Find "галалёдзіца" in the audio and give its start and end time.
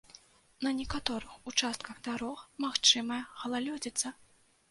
3.43-4.15